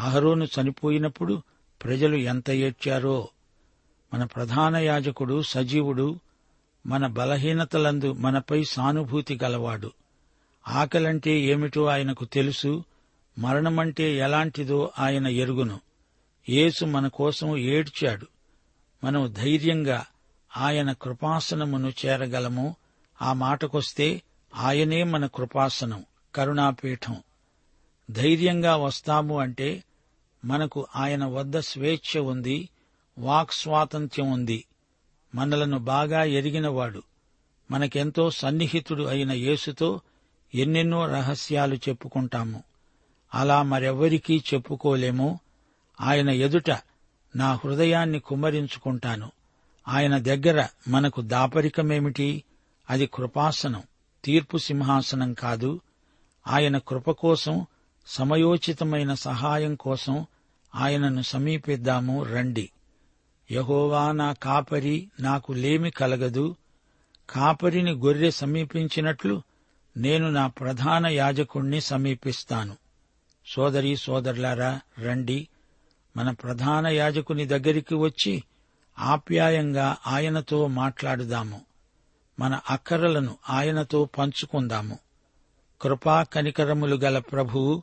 అహరోను 0.00 0.44
చనిపోయినప్పుడు 0.44 1.42
ప్రజలు 1.84 2.16
ఎంత 2.16 2.50
ఏడ్చారో. 2.50 3.28
మన 4.14 4.24
ప్రధాన 4.24 4.76
యాజకుడు 4.76 5.42
సజీవుడు 5.42 6.18
మన 6.86 7.06
బలహీనతలందు 7.06 8.12
మనపై 8.12 8.64
సానుభూతి 8.64 9.38
గలవాడు. 9.44 9.92
ఆకలంటే 10.68 11.40
ఏమిటో 11.40 11.86
ఆయనకు 11.86 12.24
తెలుసు 12.24 12.84
మరణమంటే 13.38 14.16
ఎలాంటిదో 14.16 14.92
ఆయన 14.98 15.26
ఎరుగును. 15.26 15.80
యేసు 16.48 16.84
మన 16.84 17.08
కోసం 17.08 17.56
ఏడ్చాడు. 17.56 18.26
మనం 19.04 19.34
ధైర్యంగా 19.36 20.06
ఆయన 20.56 20.92
కృపాసనమును 20.92 21.92
చేరగలము. 22.06 22.76
ఆ 23.22 23.32
మాటకొస్తే 23.32 24.22
ఆయనే 24.54 25.02
మన 25.02 25.26
కృపాసనం 25.26 26.04
కరుణాపీఠం. 26.34 27.16
ధైర్యంగా 28.10 28.76
వస్తాము 28.76 29.40
అంటే 29.40 29.84
మనకు 30.44 30.86
ఆయన 30.96 31.24
వద్ద 31.24 31.58
స్వేచ్ఛ 31.58 32.20
ఉంది 32.20 32.68
వాక్ 33.18 33.52
స్వాతంత్ర్యం 33.52 34.32
ఉంది. 34.32 34.64
మనలను 35.34 35.78
బాగా 35.78 36.24
ఎరిగినవాడు. 36.24 37.02
మనకెంతో 37.70 38.30
సన్నిహితుడు 38.30 39.02
అయిన 39.02 39.32
యేసుతో 39.32 40.00
ఎన్నెన్నో 40.56 41.06
రహస్యాలు 41.06 41.74
చెప్పుకుంటాము. 41.74 42.62
అలా 43.34 43.62
మరెవ్వరికీ 43.62 44.42
చెప్పుకోలేము. 44.54 45.40
ఆయన 46.00 46.30
ఎదుట 46.30 46.70
నా 47.36 47.54
హృదయాన్ని 47.54 48.18
కుమ్మరించుకుంటాను. 48.18 49.32
ఆయన 49.88 50.18
దగ్గర 50.18 50.68
మనకు 50.88 51.20
దాపరికమేమిటి? 51.20 52.44
అది 52.90 53.06
కృపాసనం 53.06 53.82
తీర్పు 54.24 54.56
సింహాసనం 54.56 55.32
కాదు. 55.32 55.80
ఆయన 56.46 56.78
కృప 56.78 57.10
కోసం 57.10 57.66
సమయోచితమైన 58.06 59.14
సహాయం 59.14 59.74
కోసం 59.74 60.26
ఆయనను 60.74 61.22
సమీపిద్దాము 61.22 62.22
రండి. 62.22 62.70
యహోవా 63.52 64.12
నా 64.12 64.32
కాపరి 64.32 65.08
నాకు 65.20 65.52
లేమి 65.52 65.90
కలగదు. 65.90 66.56
కాపరిని 67.30 67.92
గొర్రె 67.92 68.30
సమీపించినట్లు 68.30 69.42
నేను 69.96 70.30
నా 70.30 70.46
ప్రధాన 70.46 71.06
యాజకుణ్ణి 71.06 71.80
సమీపిస్తాను. 71.80 72.76
సోదరి 73.46 73.96
సోదరులారా 73.96 74.80
రండి. 74.98 75.48
మన 76.16 76.30
ప్రధాన 76.30 76.86
యాజకుని 76.86 77.46
దగ్గరికి 77.46 77.94
వచ్చి 77.94 78.42
ఆప్యాయంగా 78.98 79.96
ఆయనతో 80.06 80.66
మాట్లాడుదాము. 80.66 81.60
మన 82.40 82.60
అక్కరలను 82.70 83.36
ఆయనతో 83.50 84.04
పంచుకుందాము. 84.04 84.98
కృపా 85.80 86.22
కనికరములు 86.22 86.96
గల 86.96 87.18
ప్రభువు 87.18 87.82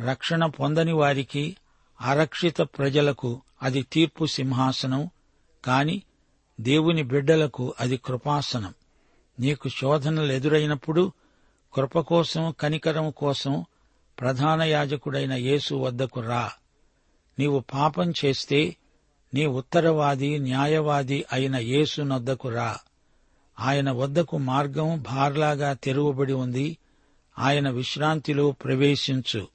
రక్షణ 0.00 0.46
పొందని 0.46 0.92
వారికి 0.92 1.56
అరక్షిత 2.00 2.60
ప్రజలకు 2.60 3.42
అది 3.62 3.82
తీర్పు 3.82 4.24
సింహాసనం 4.24 5.10
కాని 5.64 6.02
దేవుని 6.60 7.02
బిడ్డలకు 7.02 7.74
అది 7.80 7.96
కృపాసనం. 7.96 8.74
నీకు 9.40 9.68
శోధనలు 9.68 10.32
ఎదురైనప్పుడు 10.32 11.12
కృప 11.74 12.00
కోసం 12.00 12.54
కనికరం 12.60 13.10
కోసం 13.10 13.64
ప్రధాన 14.20 14.62
యాజకుడైన 14.62 15.32
యేసు 15.32 15.74
వద్దకు 15.74 16.20
రా. 16.20 16.52
నీవు 17.38 17.60
పాపం 17.60 18.12
చేస్తే 18.24 18.76
నీ 19.34 19.46
ఉత్తరవాది 19.46 20.38
న్యాయవాది 20.38 21.24
అయిన 21.32 21.56
యేసునొద్దకు 21.56 22.48
రా. 22.48 22.78
ఆయన 23.60 23.90
వద్దకు 23.90 24.38
మార్గం 24.38 25.02
భార్లాగా 25.02 25.72
తెరువబడి 25.72 26.32
ఉంది. 26.32 26.78
ఆయన 27.38 27.70
విశ్రాంతిలో 27.70 28.50
ప్రవేశించు. 28.50 29.48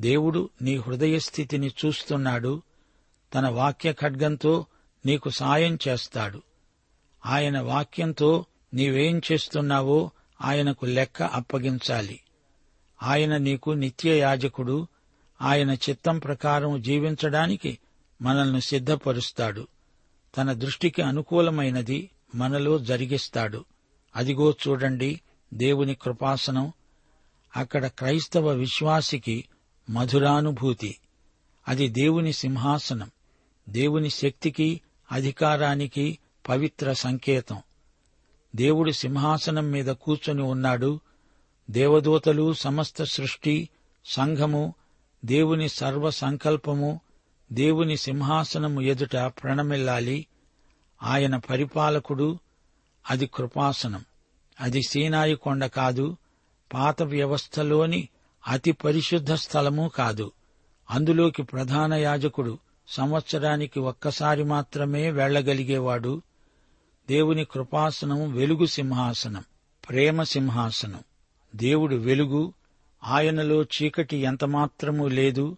దేవుడు 0.00 0.50
నీ 0.62 0.76
హృదయ 0.76 1.18
స్థితిని 1.18 1.70
చూస్తున్నాడు. 1.86 2.62
తన 3.34 3.48
వాక్య 3.48 3.92
ఖడ్గంతో 3.92 4.66
నీకు 5.06 5.30
సాయం 5.30 5.78
చేస్తాడు. 5.88 6.42
ఆయన 7.26 7.60
వాక్యంతో 7.60 8.44
నీవేం 8.74 9.20
చేస్తున్నావో 9.32 10.10
ఆయనకు 10.42 10.86
లెక్క 10.86 11.22
అప్పగించాలి. 11.22 12.20
ఆయన 13.02 13.36
నీకు 13.36 13.70
నిత్య 13.70 14.18
యాజకుడు 14.18 14.86
ఆయన 15.42 15.70
చిత్తం 15.70 16.18
ప్రకారం 16.18 16.82
జీవించడానికి 16.82 17.78
మనల్ని 18.22 18.60
సిద్ధపరుస్తాడు. 18.60 19.68
తన 20.36 20.52
దృష్టికి 20.52 21.02
అనుకూలమైనది 21.02 22.10
మనలో 22.34 22.78
జరిగిస్తాడు. 22.78 23.64
అదిగో 24.16 24.54
చూడండి 24.68 25.20
దేవుని 25.54 25.94
కృపాసనం. 25.94 26.72
అక్కడ 27.56 27.86
క్రైస్తవ 27.86 28.48
విశ్వాసికి 28.48 29.44
మధురానుభూతి. 29.90 30.96
అది 31.68 31.88
దేవుని 31.88 32.32
సింహాసనం. 32.32 33.10
దేవుని 33.68 34.10
శక్తికి 34.10 34.80
అధికారానికి 35.12 36.18
పవిత్ర 36.48 36.92
సంకేతం. 36.92 37.62
దేవుడి 38.56 38.92
సింహాసనం 38.92 39.70
మీద 39.70 39.86
కూర్చొని 39.86 40.42
ఉన్నాడు. 40.42 41.00
దేవదూతలు 41.70 42.52
సమస్త 42.52 43.04
సృష్టి 43.04 43.68
సంఘము 44.04 44.74
దేవుని 45.24 45.68
సర్వ 45.68 46.10
సంకల్పము 46.10 47.00
దేవుని 47.52 47.96
సింహాసనము 47.96 48.80
ఎదుట 48.80 49.16
ప్రణమిల్లాలి. 49.16 50.26
ఆయన 51.02 51.36
పరిపాలకుడు 51.36 52.38
అది 53.10 53.26
కృపాసనం. 53.26 54.04
అది 54.60 54.82
సీనాయి 54.88 55.34
కొండ 55.34 55.66
కాదు 55.66 56.16
పాత 56.74 57.02
వ్యవస్థలోని 57.02 58.08
అతి 58.48 58.72
పరిశుద్ధ 58.72 59.32
స్థలము 59.32 59.88
కాదు. 59.88 60.32
అందులోకి 60.90 61.42
ప్రధాన 61.42 61.94
యాజకుడు 61.94 62.58
సంవత్సరానికి 62.88 63.80
ఒక్కసారి 63.80 64.44
మాత్రమే 64.44 65.10
వెళ్ళగలిగేవాడు 65.10 66.22
దేవుని 67.10 67.44
కృపాసనం 67.44 68.32
వెలుగు 68.32 68.66
సింహాసనం 68.66 69.44
ప్రేమ 69.88 70.22
సింహాసనం. 70.22 71.00
దేవుడు 71.56 71.96
వెలుగు 71.96 72.52
ఆయనలో 73.04 73.62
చీకటి 73.62 74.16
ఎంతమాత్రమూ 74.16 75.08
లేదు. 75.08 75.56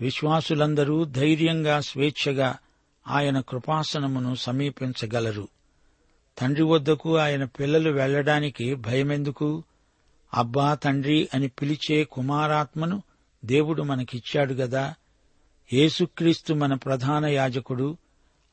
విశ్వాసులందరూ 0.00 1.04
ధైర్యంగా 1.04 1.80
స్వేచ్ఛగా 1.80 2.56
ఆయన 3.08 3.40
కృపాసనమును 3.40 4.34
సమీపించగలరు. 4.34 5.48
తండ్రి 6.38 6.64
వద్దకు 6.64 7.16
ఆయన 7.16 7.44
పిల్లలు 7.44 7.90
వెళ్ళడానికి 7.90 8.74
భయమెందుకు? 8.74 9.64
అబ్బా 10.34 10.74
తండ్రి 10.74 11.28
అని 11.34 11.48
పిలిచే 11.48 12.04
కుమారాత్మను 12.04 13.02
దేవుడు 13.44 13.82
మనకిచ్చాడు 13.82 14.54
గదా. 14.54 14.94
యేసుక్రీస్తు 15.72 16.54
మన 16.54 16.74
ప్రధాన 16.74 17.26
యాజకుడు 17.26 17.96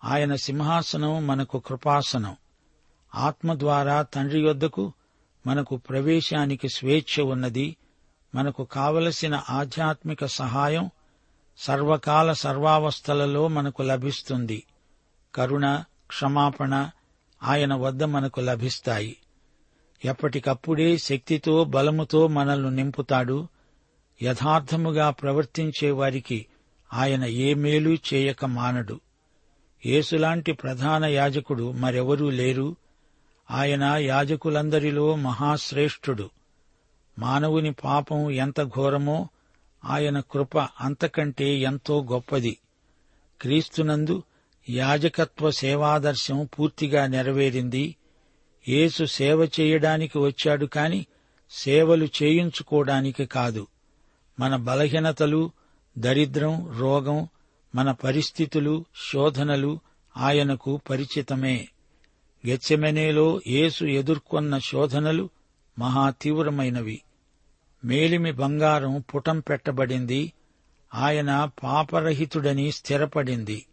ఆయన 0.06 0.36
సింహాసనం 0.36 1.28
మనకు 1.28 1.60
కృపాసనం. 1.60 2.36
ఆత్మ 3.16 3.54
ద్వారా 3.54 4.02
తండ్రి 4.02 4.40
యొద్దకు 4.40 4.94
మనకు 5.48 5.78
ప్రవేశానికి 5.78 6.70
స్వేచ్ఛ 6.70 7.24
ఉన్నది. 7.24 7.78
మనకు 8.36 8.64
కావలసిన 8.64 9.44
ఆధ్యాత్మిక 9.50 10.26
సహాయం 10.26 10.90
సర్వకాల 11.58 12.34
సర్వావస్థలలో 12.34 13.48
మనకు 13.48 13.82
లభిస్తుంది. 13.82 14.64
కరుణ 15.36 15.84
క్షమాపణ 16.08 16.90
ఆయన 17.44 17.74
వద్ద 17.74 18.04
మనకు 18.04 18.40
లభిస్తాయి. 18.40 19.18
ఎప్పటికప్పుడే 20.06 20.98
శక్తితో 20.98 21.64
బలముతో 21.64 22.28
మనల్ని 22.28 22.72
నింపుతాడు. 22.72 23.48
యథార్థముగా 24.22 25.10
ప్రవర్తించే 25.10 25.92
వారికి 25.92 26.46
ఆయన 26.94 27.26
ఏ 27.26 27.54
మేలు 27.54 27.98
చేయక 28.14 28.46
మానడు. 28.46 29.00
యేసులాంటి 29.86 30.52
ప్రధాన 30.52 31.06
యాజకుడు 31.06 31.72
మరెవరూ 31.72 32.30
లేరు. 32.30 32.76
ఆయన 33.52 33.84
యాజకులందరిలో 33.84 35.16
మహాశ్రేష్ఠుడు. 35.16 36.30
మానవుని 37.20 37.74
పాపం 37.74 38.32
ఎంత 38.32 38.64
ఘోరమో 38.64 39.30
ఆయన 39.86 40.20
కృప 40.20 40.58
అంతకంటే 40.58 41.58
ఎంతో 41.58 42.04
గొప్పది. 42.04 42.58
క్రీస్తునందు 43.42 44.24
యాజకత్వ 44.70 45.52
సేవాదర్శం 45.52 46.50
పూర్తిగా 46.60 47.08
నెరవేరింది. 47.08 47.96
యేసు 48.70 49.06
సేవ 49.06 49.50
చేయడానికి 49.60 50.18
వచ్చాడు 50.18 50.66
కాని 50.66 51.06
సేవలు 51.52 52.06
చేయించుకోవడానికి 52.06 53.26
కాదు. 53.26 53.68
మన 54.40 54.56
బలహీనతలు 54.56 55.52
దరిద్రం 55.98 56.80
రోగం 56.80 57.28
మన 57.76 57.92
పరిస్థితులు 57.92 58.86
శోధనలు 59.14 59.80
ఆయనకు 60.18 60.82
పరిచితమే. 60.90 61.68
గెచ్చెమెనేలో 62.48 63.42
యేసు 63.48 63.86
ఎదుర్కొన్న 63.86 64.58
శోధనలు 64.58 65.30
మహా 65.80 66.10
తీవ్రమైనవి. 66.10 67.02
మేలిమి 67.86 68.32
బంగారం 68.32 69.04
పుటం 69.16 69.40
పెట్టబడింది. 69.40 70.34
ఆయన 70.94 71.50
పాపరహితుడని 71.64 72.72
స్థిరపడింది. 72.72 73.66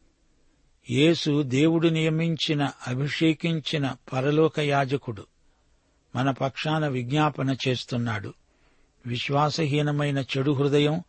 యేసు 0.91 1.43
దేవుడు 1.43 1.89
నియమించిన 1.89 2.71
అభిషేకించిన 2.87 3.97
పరలోక 4.13 4.61
యాజకుడు. 4.61 5.27
మన 6.17 6.31
పక్షాన 6.31 6.89
విజ్ఞాపన 6.89 7.57
చేస్తున్నాడు. 7.69 8.35
విశ్వాసహీనమైన 9.07 10.19
చెడు 10.19 10.51
హృదయం 10.51 11.03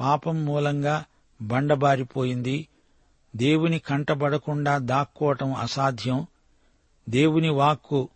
పాపం 0.00 0.44
మూలంగా 0.44 1.04
బండబారిపోయింది. 1.42 2.68
దేవుని 3.36 3.78
కంటబడకుండా 3.78 4.78
దాక్కోవటం 4.78 5.54
అసాధ్యం. 5.54 6.26
దేవుని 7.08 7.48
వాక్కు 7.48 8.08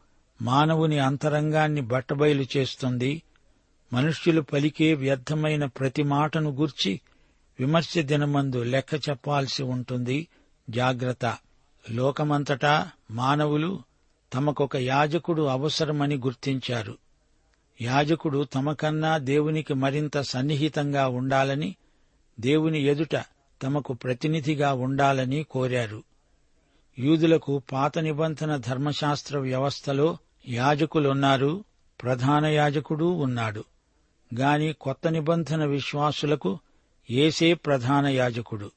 మానవుని 0.43 0.99
అంతరంగాన్ని 0.99 1.81
బట్టబయలు 1.81 2.47
చేస్తుంది. 2.57 3.23
మనుష్యులు 3.93 4.41
పలికే 4.41 4.95
వ్యర్థమైన 4.95 5.65
ప్రతి 5.65 6.03
మాటను 6.03 6.51
గూర్చి 6.51 7.01
విమర్శ 7.61 7.99
దినమందు 7.99 8.63
లెక్క 8.63 9.09
చెప్పాల్సి 9.09 9.63
ఉంటుంది. 9.63 10.29
జాగ్రత్త. 10.71 11.39
లోకమంతటా 11.91 12.91
మానవులు 13.11 13.83
తమకొక 14.35 14.77
యాజకుడు 14.77 15.43
అవసరమని 15.43 16.17
గుర్తించారు. 16.17 16.99
యాజకుడు 17.83 18.45
తమకన్నా 18.45 19.19
దేవునికి 19.19 19.75
మరింత 19.75 20.21
సన్నిహితంగా 20.21 21.09
ఉండాలని 21.09 21.77
దేవుని 22.41 22.81
ఎదుట 22.81 23.25
తమకు 23.63 23.93
ప్రతినిధిగా 23.93 24.73
ఉండాలని 24.73 25.43
కోరారు. 25.43 26.03
యూదులకు 26.99 27.63
పాత 27.73 27.99
నిబంధన 27.99 28.57
ధర్మశాస్త్ర 28.57 29.39
వ్యవస్థలో 29.39 30.19
యాజకులున్నారు 30.49 31.65
ప్రధాన 32.03 32.47
యాజకుడు 32.47 33.05
ఉన్నాడు. 33.05 33.65
గాని 34.35 34.73
కొత్త 34.73 35.09
నిబంధన 35.09 35.65
విశ్వాసులకు 35.65 36.59
ఏసే 37.11 37.55
ప్రధాన 37.55 38.07
యాజకుడు. 38.07 38.71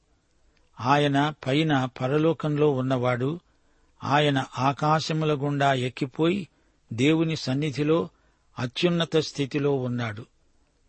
ఆయన 0.80 1.34
పైన 1.46 1.84
పరలోకంలో 1.84 2.70
ఉన్నవాడు 2.70 3.40
ఆయన 4.04 4.44
ఆకాశముల 4.58 5.32
గుండా 5.32 5.72
ఎక్కిపోయి 5.72 6.48
దేవుని 6.92 7.36
సన్నిధిలో 7.36 8.08
అత్యున్నత 8.58 9.16
స్థితిలో 9.16 9.74
ఉన్నాడు. 9.74 10.26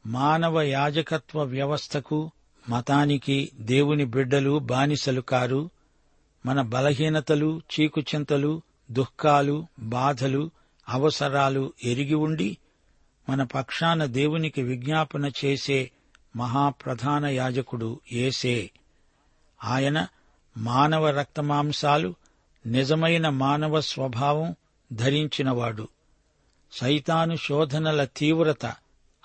మానవ 0.06 0.62
యాజకత్వ 0.62 1.44
వ్యవస్థకు 1.44 2.32
మతానికి 2.70 3.52
దేవుని 3.56 4.06
బిడ్డలు 4.06 4.60
బానిసలు 4.60 5.22
కారు. 5.22 5.70
మన 6.46 6.62
బలహీనతలు 6.62 7.62
చీకుచింతలు 7.80 8.62
దుఃఖాలు 8.92 9.68
బాధలు 9.80 10.52
అవసరాలు 10.90 11.74
ఎరిగి 11.84 12.14
ఉండి 12.14 12.58
మన 13.30 13.44
పక్షాన 13.44 14.06
దేవునికి 14.06 14.62
విజ్ఞాపన 14.62 15.32
చేసే 15.46 15.92
మహాప్రధాన 16.36 17.26
యాజకుడు 17.26 18.00
ఏసే 18.12 18.72
ఆయన 19.64 20.08
మానవ 20.58 21.10
రక్తమాంసాలు 21.10 22.16
నిజమైన 22.66 23.30
మానవ 23.30 23.82
స్వభావం 23.82 24.56
ధరించినవాడు. 24.94 25.88
సైతాను 26.72 27.36
శోధనల 27.36 28.04
తీవ్రత 28.04 28.66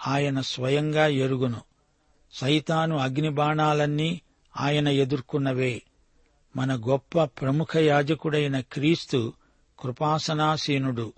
ఆయన 0.07 0.41
స్వయంగా 0.41 1.07
ఎరుగును. 1.07 1.68
సైతాను 2.33 2.97
అగ్నిబాణాలన్నీ 2.97 4.21
ఆయన 4.61 4.89
ఎదుర్కొన్నవే. 4.89 5.83
మన 6.57 6.77
గొప్ప 6.77 7.25
ప్రముఖ 7.25 7.77
యాజకుడైన 7.77 8.61
క్రీస్తు 8.61 9.33
కృపాసనాసీనుడు. 9.81 11.13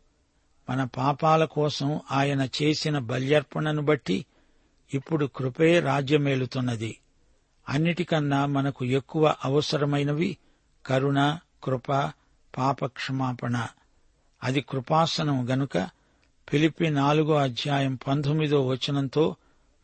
మన 0.70 0.85
పాపాల 0.85 1.44
కోసం 1.44 2.01
ఆయన 2.11 2.49
చేసిన 2.62 2.99
బల్యర్పణను 2.99 3.83
బట్టి 3.83 4.27
ఇప్పుడు 4.94 5.27
కృపే 5.27 5.81
రాజ్యమేలుతున్నది. 5.81 6.99
అన్నిటికన్నా 7.68 8.46
మనకు 8.46 8.85
ఎక్కువ 8.85 9.35
అవసరమైనవి 9.44 10.37
కరుణ 10.87 11.38
కృప 11.64 12.12
పాపక్షమాపణ. 12.59 13.66
అది 14.44 14.61
కృపాసనం 14.61 15.51
గనుక 15.51 15.79
పిలిపి 16.53 16.90
నాలుగో 16.90 17.35
అధ్యాయం 17.35 17.94
పంతొమ్మిదో 17.94 18.66
వచనంతో 18.66 19.37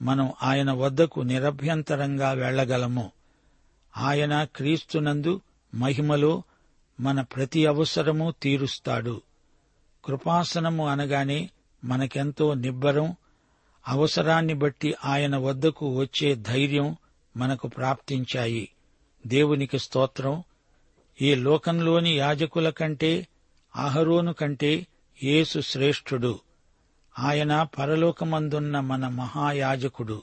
మనం 0.03 0.33
ఆయన 0.43 0.73
వద్దకు 0.73 1.21
నిరభ్యంతరంగా 1.21 2.33
వెళ్ళగలము 2.33 3.13
ఆయన 3.97 4.45
క్రీస్తునందు 4.45 5.41
మహిమలో 5.75 6.43
మన 7.01 7.21
ప్రతి 7.21 7.67
అవసరము 7.67 8.35
తీరుస్తాడు. 8.43 9.23
కృపాసనము 10.05 10.89
అనగానే 10.89 11.51
మనకెంతో 11.85 12.55
నిబ్బరం 12.55 13.17
అవసరాన్ని 13.89 14.55
బట్టి 14.55 14.95
ఆయన 15.05 15.37
వద్దకు 15.37 15.99
వచ్చే 15.99 16.35
ధైర్యం 16.35 16.97
మనకు 17.37 17.69
ప్రాప్తించాయి. 17.69 18.69
దేవునికి 19.27 19.79
స్తోత్రం. 19.79 20.43
ఈ 21.23 21.35
లోకంలోని 21.35 22.17
యాజకుల 22.17 22.71
కంటే 22.71 23.27
అహరోను 23.77 24.33
కంటే 24.33 24.87
యేసు 25.23 25.61
శ్రేష్ఠుడు. 25.61 26.41
ఆయన 27.19 27.63
పరలోకమందున్న 27.63 28.81
మన 28.81 29.09
మహాయాజకుడు 29.09 30.23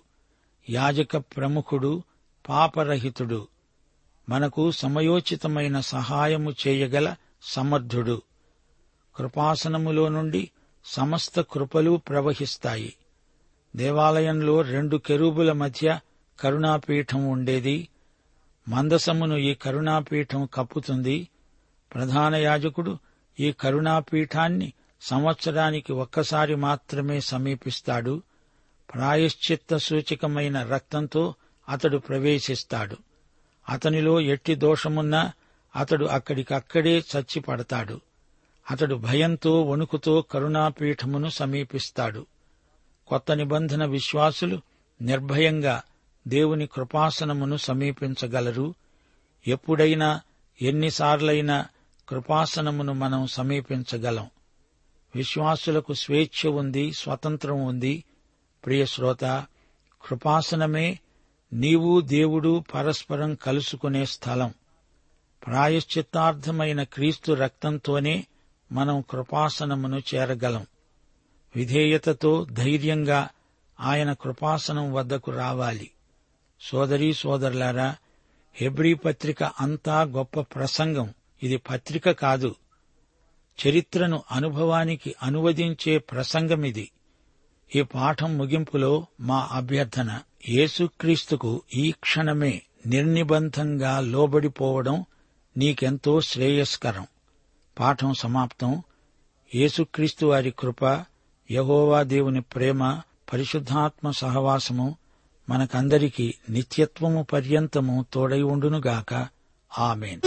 యాజక 0.69 1.17
ప్రముఖుడు 1.17 2.03
పాపరహితుడు. 2.49 3.47
మనకు 4.29 4.71
సమయోచితమైన 4.71 5.79
సహాయము 5.79 6.55
చేయగల 6.67 7.15
సమర్థుడు. 7.43 8.21
కృపాసనములో 9.15 10.09
నుండి 10.09 10.51
సమస్త 10.85 11.41
కృపలు 11.41 12.01
ప్రవహిస్తాయి. 12.09 12.93
దేవాలయంలో 13.75 14.61
రెండు 14.61 14.97
కెరూబుల 14.97 15.51
మధ్య 15.51 15.99
కరుణాపీఠం 16.39 17.27
ఉండేది. 17.27 17.87
మందసమును 18.69 19.35
ఈ 19.35 19.53
కరుణాపీఠం 19.53 20.49
కప్పుతుంది. 20.53 21.27
ప్రధాన 21.93 22.35
యాజకుడు 22.35 22.97
ఈ 23.39 23.51
కరుణాపీఠాన్ని 23.51 24.73
సంవత్సరానికి 25.03 25.93
ఒక్కసారి 25.93 26.55
మాత్రమే 26.55 27.19
సమీపిస్తాడు. 27.19 28.21
ప్రాయశ్చిత్త 28.93 29.77
సూచికమైన 29.77 30.63
రక్తంతో 30.63 31.35
అతడు 31.69 31.97
ప్రవేశిస్తాడు. 31.97 32.97
అతనిలో 33.69 34.21
ఎట్టి 34.21 34.55
దోషమున్నా 34.55 35.31
అతడు 35.75 36.05
అక్కడికక్కడే 36.05 36.99
చచ్చిపడతాడు. 36.99 38.01
అతడు 38.71 38.95
భయంతో 38.95 39.61
వణుకుతో 39.61 40.21
కరుణాపీఠమును 40.21 41.29
సమీపిస్తాడు. 41.29 42.25
కొత్త 43.07 43.31
నిబంధన 43.31 43.85
విశ్వాసులు 43.85 44.61
నిర్భయంగా 45.01 45.81
దేవుని 46.27 46.67
కృపాసనమును 46.67 47.57
సమీపించగలరు. 47.57 48.75
ఎప్పుడైనా 49.47 50.21
ఎన్నిసార్లైనా 50.61 51.65
కృపాసనమును 52.09 52.93
మనం 52.93 53.27
సమీపించగలం. 53.27 54.29
విశ్వాసులకు 55.15 55.93
స్వేచ్ఛ 55.93 56.49
ఉంది 56.49 56.93
స్వతంత్రం 56.93 57.65
ఉంది. 57.65 58.03
ప్రియ 58.65 58.85
శ్రోత 58.85 59.25
కృపాసనమే 60.05 60.99
నీవు 61.53 62.01
దేవుడు 62.01 62.63
పరస్పరం 62.73 63.35
కలుసుకునే 63.35 64.05
స్థలం. 64.05 64.53
ప్రాయశ్చిత్తార్థమైన 65.47 66.83
క్రీస్తు 66.83 67.31
రక్తంతోనే 67.31 68.27
మనం 68.71 69.01
కృపాసనమును 69.01 70.01
చేరగలం. 70.15 70.65
విధేయతతో 71.55 72.47
ధైర్యంగా 72.51 73.29
ఆయన 73.79 74.13
కృపాసనం 74.13 74.93
వద్దకు 74.93 75.31
రావాలి. 75.31 75.91
సోదరీ 76.61 77.13
సోదరులారా 77.13 77.95
హెబ్రీ 78.55 78.93
పత్రిక 78.93 79.43
అంతా 79.43 80.01
గొప్ప 80.01 80.41
ప్రసంగం. 80.41 81.13
ఇది 81.43 81.57
పత్రిక 81.57 82.11
కాదు 82.11 82.55
చరిత్రను 83.67 84.23
అనుభవానికి 84.31 85.15
అనువదించే 85.23 85.97
ప్రసంగమిది. 85.97 86.91
ఈ 87.75 87.81
పాఠం 87.81 88.37
ముగింపులో 88.37 89.05
మా 89.19 89.49
అభ్యర్థన 89.51 90.19
యేసుక్రీస్తుకు 90.49 91.61
ఈ 91.75 91.91
క్షణమే 91.91 92.61
నిర్నిబంధంగా 92.85 93.99
లోబడిపోవడం 93.99 95.05
నీకెంతో 95.57 96.21
శ్రేయస్కరం. 96.21 97.07
పాఠం 97.79 98.13
సమాప్తం. 98.13 98.83
యేసుక్రీస్తు 99.55 100.25
వారి 100.25 100.53
కృప 100.59 101.05
యహోవా 101.51 102.03
దేవుని 102.03 102.41
ప్రేమ 102.41 103.01
పరిశుద్ధాత్మ 103.33 104.11
సహవాసము 104.11 104.97
మనకందరికీ 105.49 106.33
నిత్యత్వము 106.49 107.23
పర్యంతము 107.33 108.05
తోడై 108.13 108.41
ఉండునుగాక. 108.41 109.27
ఆమెన్. 109.79 110.21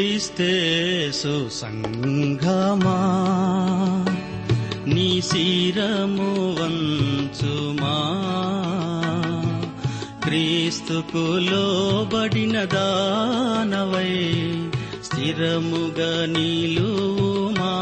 క్రీస్తేసు 0.00 1.48
సంఘమా 1.48 3.00
నీ 4.86 5.22
శిరము 5.22 6.56
వంచుమా? 6.60 7.96
క్రీస్తుకు 10.24 11.38
లోబడిన 11.38 12.64
దానవై 12.64 14.40
స్థిరముగా 15.04 16.26
నిలువుమా? 16.26 17.76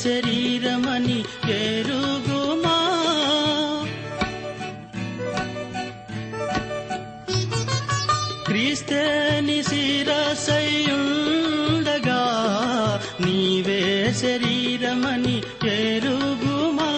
శరీరమని 0.03 1.19
ఎరుగుమా 1.59 2.77
క్రీస్తని 8.49 9.59
శిరసయుండగా 9.63 10.23
నీవే 13.25 13.83
శరీరమని 14.23 15.37
ఎరుగుమా 15.75 16.91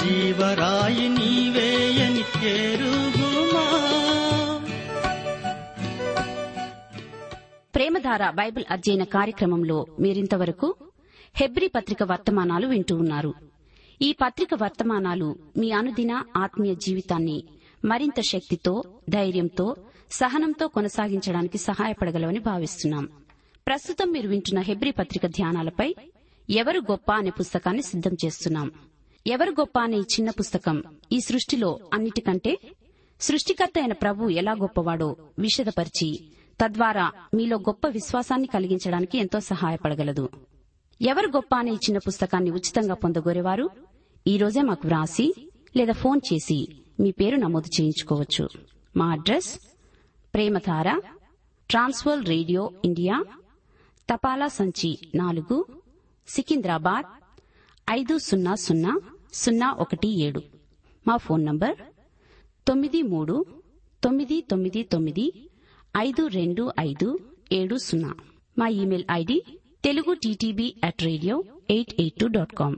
జీవరాయి 0.07 1.09
నీవేయని 1.09 2.23
ఎరుగుమా 2.49 3.63
ప్రేమధార 7.75 8.29
బైబిల్ 8.29 8.65
అధ్యయన 8.71 9.03
కార్యక్రమంలో 9.03 9.85
మీరింతవరకు 9.99 10.75
హెబ్రి 11.35 11.67
పత్రిక 11.67 12.03
వర్తమానాలు 12.03 12.67
వింటూ 12.67 12.95
ఉన్నారు. 12.95 13.33
ఈ 14.01 14.15
పత్రిక 14.21 14.49
వర్తమానాలు 14.61 15.35
మీ 15.57 15.71
అనుదిన 15.71 16.23
ఆత్మీయ 16.37 16.75
జీవితాన్ని 16.75 17.43
మరింత 17.85 18.21
శక్తితో 18.21 18.83
ధైర్యంతో 19.09 19.75
సహనంతో 20.11 20.67
కొనసాగించడానికి 20.67 21.57
సహాయపడగలవని 21.57 22.39
భావిస్తున్నాం. 22.39 23.09
ప్రస్తుతం 23.67 24.11
మీరు 24.11 24.27
వింటున్న 24.27 24.59
హెబ్రి 24.59 24.91
పత్రిక 24.91 25.25
ధ్యానాలపై 25.25 25.95
ఎవరు 26.49 26.79
గొప్ప 26.79 27.11
అనే 27.11 27.29
పుస్తకాన్ని 27.29 27.83
సిద్దం 27.83 28.13
చేస్తున్నాం. 28.25 28.71
ఎవరు 29.27 29.51
గొప్ప 29.51 29.79
అనే 29.79 29.97
చిన్న 29.97 30.29
పుస్తకం 30.29 30.83
ఈ 31.11 31.19
సృష్టిలో 31.19 31.79
అన్నిటికంటే 31.93 32.57
సృష్టికర్త 33.21 33.73
అయిన 33.79 33.93
ప్రభు 33.93 34.29
ఎలా 34.29 34.51
గొప్పవాడో 34.51 35.15
విషదపరిచి 35.39 36.27
తద్వారా 36.61 37.11
మీలో 37.33 37.57
గొప్ప 37.57 37.87
విశ్వాసాన్ని 37.87 38.47
కలిగించడానికి 38.47 39.17
ఎంతో 39.17 39.39
సహాయపడగలదు. 39.39 40.29
ఎవరు 41.01 41.27
గొప్ప 41.27 41.55
అనే 41.55 41.71
చిన్న 41.71 41.97
పుస్తకాన్ని 41.97 42.51
ఉచితంగా 42.51 42.93
పొందగోరేవారు? 42.93 43.69
ఈరోజే 44.27 44.61
మాకు 44.61 44.87
వ్రాసి 44.87 45.49
లేదా 45.75 45.93
ఫోన్ 45.93 46.21
చేసి 46.33 46.67
మీ 46.99 47.11
పేరు 47.11 47.35
నమోదు 47.35 47.81
చేయించుకోవచ్చు. 47.81 48.49
మా 48.97 49.11
address 49.11 49.59
Premadhara 50.33 51.01
trans world 51.69 52.25
radio 52.25 52.71
India 52.85 53.25
తపాలా 54.13 54.47
సంచి 54.47 54.99
నాలుగు 55.15 55.65
సికింద్రాబాద్ 56.27 57.05
ఐదు 57.89 58.17
సున్నా 58.17 58.55
సున్నా 58.55 59.01
సున్నా 59.33 59.75
ఒకటి 59.79 60.21
ఏడు. 60.21 60.41
మా 61.07 61.17
ఫోన్ 61.17 61.45
నంబర్ 61.45 61.75
తొమ్మిది 62.67 63.01
మూడు 63.01 63.45
తొమ్మిది 64.03 64.41
తొమ్మిది 64.41 64.83
తొమ్మిది 64.83 65.49
ఐదు 65.97 66.27
రెండు 66.27 66.71
ఐదు 66.79 67.19
ఏడు 67.51 67.75
సున్నా. 67.75 68.15
మా 68.59 68.67
email 68.67 69.05
ID 69.11 69.43
Telugu 69.83 70.13
TTV 70.13 70.75
at 70.83 71.03
radio 71.03 71.43
eight 71.69 72.01
eight 72.01 72.15
two 72.15 72.27
dot 72.27 72.53
com. 72.53 72.77